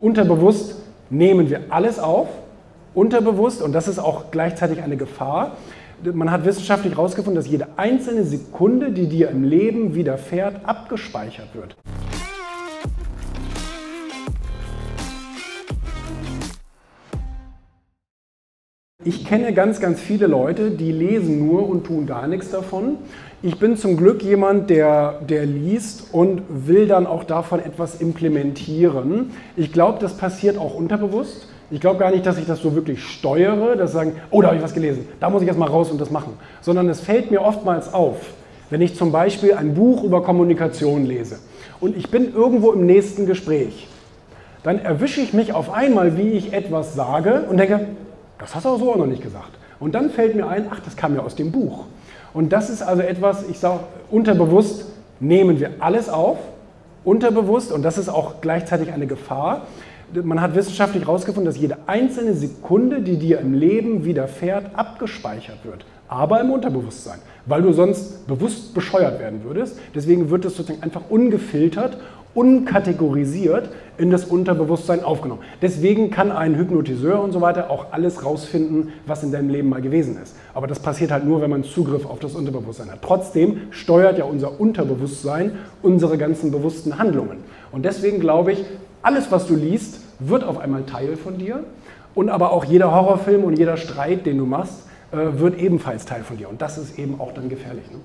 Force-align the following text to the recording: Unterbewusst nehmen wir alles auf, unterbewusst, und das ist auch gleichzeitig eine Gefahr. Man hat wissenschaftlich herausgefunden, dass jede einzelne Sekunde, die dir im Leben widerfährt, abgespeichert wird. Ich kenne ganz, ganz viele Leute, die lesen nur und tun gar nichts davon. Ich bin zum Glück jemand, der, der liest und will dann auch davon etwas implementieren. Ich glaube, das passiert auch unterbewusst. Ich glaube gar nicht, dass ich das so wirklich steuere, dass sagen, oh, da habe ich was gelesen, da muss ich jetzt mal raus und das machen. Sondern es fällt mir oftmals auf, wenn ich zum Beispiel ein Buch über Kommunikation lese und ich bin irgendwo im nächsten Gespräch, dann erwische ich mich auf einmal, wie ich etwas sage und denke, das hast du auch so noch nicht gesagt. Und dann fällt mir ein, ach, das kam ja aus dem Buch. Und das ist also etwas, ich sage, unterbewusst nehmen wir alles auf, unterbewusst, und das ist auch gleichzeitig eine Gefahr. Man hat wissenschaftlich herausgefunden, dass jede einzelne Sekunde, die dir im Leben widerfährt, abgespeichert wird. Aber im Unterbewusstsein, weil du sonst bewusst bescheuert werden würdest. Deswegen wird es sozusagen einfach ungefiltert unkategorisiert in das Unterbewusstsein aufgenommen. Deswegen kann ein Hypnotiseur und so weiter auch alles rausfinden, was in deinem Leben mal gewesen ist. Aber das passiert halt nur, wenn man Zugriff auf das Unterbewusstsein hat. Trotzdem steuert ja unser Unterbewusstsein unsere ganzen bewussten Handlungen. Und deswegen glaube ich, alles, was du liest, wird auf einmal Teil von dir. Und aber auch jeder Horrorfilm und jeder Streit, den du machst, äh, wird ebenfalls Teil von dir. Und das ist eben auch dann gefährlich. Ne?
Unterbewusst 0.00 0.76
nehmen 1.10 1.50
wir 1.50 1.64
alles 1.68 1.98
auf, 1.98 2.28
unterbewusst, 2.94 3.60
und 3.60 3.72
das 3.72 3.86
ist 3.86 3.98
auch 3.98 4.30
gleichzeitig 4.30 4.82
eine 4.82 4.96
Gefahr. 4.96 5.58
Man 6.02 6.30
hat 6.30 6.46
wissenschaftlich 6.46 6.94
herausgefunden, 6.94 7.34
dass 7.34 7.46
jede 7.46 7.66
einzelne 7.76 8.24
Sekunde, 8.24 8.92
die 8.92 9.06
dir 9.08 9.28
im 9.28 9.44
Leben 9.44 9.94
widerfährt, 9.94 10.64
abgespeichert 10.64 11.54
wird. 11.54 11.76
Ich 19.02 19.24
kenne 19.24 19.54
ganz, 19.54 19.80
ganz 19.80 19.98
viele 19.98 20.26
Leute, 20.26 20.70
die 20.70 20.92
lesen 20.92 21.46
nur 21.46 21.66
und 21.66 21.86
tun 21.86 22.04
gar 22.04 22.26
nichts 22.26 22.50
davon. 22.50 22.98
Ich 23.40 23.58
bin 23.58 23.78
zum 23.78 23.96
Glück 23.96 24.22
jemand, 24.22 24.68
der, 24.68 25.20
der 25.26 25.46
liest 25.46 26.12
und 26.12 26.42
will 26.50 26.86
dann 26.86 27.06
auch 27.06 27.24
davon 27.24 27.60
etwas 27.60 28.02
implementieren. 28.02 29.30
Ich 29.56 29.72
glaube, 29.72 30.00
das 30.00 30.18
passiert 30.18 30.58
auch 30.58 30.74
unterbewusst. 30.74 31.48
Ich 31.70 31.80
glaube 31.80 31.98
gar 31.98 32.10
nicht, 32.10 32.26
dass 32.26 32.36
ich 32.36 32.44
das 32.44 32.60
so 32.60 32.74
wirklich 32.74 33.02
steuere, 33.02 33.74
dass 33.74 33.92
sagen, 33.92 34.16
oh, 34.30 34.42
da 34.42 34.48
habe 34.48 34.58
ich 34.58 34.62
was 34.62 34.74
gelesen, 34.74 35.08
da 35.18 35.30
muss 35.30 35.40
ich 35.40 35.48
jetzt 35.48 35.58
mal 35.58 35.70
raus 35.70 35.90
und 35.90 35.98
das 35.98 36.10
machen. 36.10 36.34
Sondern 36.60 36.86
es 36.90 37.00
fällt 37.00 37.30
mir 37.30 37.40
oftmals 37.40 37.94
auf, 37.94 38.18
wenn 38.68 38.82
ich 38.82 38.96
zum 38.96 39.12
Beispiel 39.12 39.54
ein 39.54 39.72
Buch 39.72 40.04
über 40.04 40.22
Kommunikation 40.22 41.06
lese 41.06 41.38
und 41.80 41.96
ich 41.96 42.10
bin 42.10 42.34
irgendwo 42.34 42.72
im 42.72 42.84
nächsten 42.84 43.24
Gespräch, 43.24 43.88
dann 44.62 44.78
erwische 44.78 45.22
ich 45.22 45.32
mich 45.32 45.54
auf 45.54 45.72
einmal, 45.72 46.18
wie 46.18 46.32
ich 46.32 46.52
etwas 46.52 46.94
sage 46.94 47.46
und 47.48 47.56
denke, 47.56 47.86
das 48.40 48.54
hast 48.54 48.64
du 48.64 48.70
auch 48.70 48.78
so 48.78 48.94
noch 48.94 49.06
nicht 49.06 49.22
gesagt. 49.22 49.50
Und 49.78 49.94
dann 49.94 50.10
fällt 50.10 50.34
mir 50.34 50.48
ein, 50.48 50.66
ach, 50.70 50.80
das 50.80 50.96
kam 50.96 51.14
ja 51.14 51.22
aus 51.22 51.36
dem 51.36 51.52
Buch. 51.52 51.84
Und 52.32 52.52
das 52.52 52.70
ist 52.70 52.82
also 52.82 53.02
etwas, 53.02 53.48
ich 53.48 53.58
sage, 53.58 53.80
unterbewusst 54.10 54.86
nehmen 55.20 55.60
wir 55.60 55.72
alles 55.80 56.08
auf, 56.08 56.38
unterbewusst, 57.04 57.72
und 57.72 57.82
das 57.82 57.98
ist 57.98 58.08
auch 58.08 58.40
gleichzeitig 58.40 58.92
eine 58.92 59.06
Gefahr. 59.06 59.62
Man 60.12 60.40
hat 60.40 60.54
wissenschaftlich 60.54 61.04
herausgefunden, 61.04 61.46
dass 61.46 61.60
jede 61.60 61.76
einzelne 61.86 62.34
Sekunde, 62.34 63.00
die 63.00 63.16
dir 63.16 63.40
im 63.40 63.54
Leben 63.54 64.04
widerfährt, 64.04 64.74
abgespeichert 64.74 65.64
wird. 65.64 65.84
Aber 66.08 66.40
im 66.40 66.50
Unterbewusstsein, 66.50 67.20
weil 67.46 67.62
du 67.62 67.72
sonst 67.72 68.26
bewusst 68.26 68.74
bescheuert 68.74 69.20
werden 69.20 69.44
würdest. 69.44 69.78
Deswegen 69.94 70.30
wird 70.30 70.44
es 70.44 70.56
sozusagen 70.56 70.82
einfach 70.82 71.02
ungefiltert 71.08 71.98
unkategorisiert 72.34 73.70
in 73.98 74.10
das 74.10 74.24
Unterbewusstsein 74.24 75.02
aufgenommen. 75.02 75.42
Deswegen 75.60 76.10
kann 76.10 76.30
ein 76.30 76.56
Hypnotiseur 76.56 77.20
und 77.20 77.32
so 77.32 77.40
weiter 77.40 77.70
auch 77.70 77.92
alles 77.92 78.24
rausfinden, 78.24 78.92
was 79.06 79.22
in 79.22 79.32
deinem 79.32 79.48
Leben 79.48 79.68
mal 79.68 79.82
gewesen 79.82 80.16
ist. 80.22 80.36
Aber 80.54 80.66
das 80.66 80.78
passiert 80.78 81.10
halt 81.10 81.24
nur, 81.24 81.40
wenn 81.42 81.50
man 81.50 81.64
Zugriff 81.64 82.06
auf 82.06 82.20
das 82.20 82.34
Unterbewusstsein 82.34 82.90
hat. 82.90 83.02
Trotzdem 83.02 83.62
steuert 83.70 84.18
ja 84.18 84.24
unser 84.24 84.60
Unterbewusstsein 84.60 85.52
unsere 85.82 86.18
ganzen 86.18 86.50
bewussten 86.50 86.98
Handlungen. 86.98 87.38
Und 87.72 87.84
deswegen 87.84 88.20
glaube 88.20 88.52
ich, 88.52 88.64
alles, 89.02 89.32
was 89.32 89.46
du 89.46 89.56
liest, 89.56 90.00
wird 90.20 90.44
auf 90.44 90.58
einmal 90.58 90.84
Teil 90.84 91.16
von 91.16 91.38
dir. 91.38 91.64
Und 92.14 92.28
aber 92.28 92.52
auch 92.52 92.64
jeder 92.64 92.92
Horrorfilm 92.92 93.44
und 93.44 93.58
jeder 93.58 93.76
Streit, 93.76 94.26
den 94.26 94.38
du 94.38 94.46
machst, 94.46 94.86
äh, 95.12 95.38
wird 95.38 95.58
ebenfalls 95.58 96.04
Teil 96.04 96.22
von 96.22 96.36
dir. 96.36 96.48
Und 96.48 96.62
das 96.62 96.78
ist 96.78 96.98
eben 96.98 97.20
auch 97.20 97.32
dann 97.32 97.48
gefährlich. 97.48 97.90
Ne? 97.90 97.98